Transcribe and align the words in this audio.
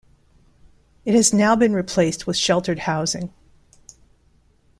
It 1.05 1.13
has 1.13 1.31
now 1.31 1.55
been 1.55 1.75
replaced 1.75 2.25
with 2.25 2.35
sheltered 2.35 2.79
housing. 2.79 3.31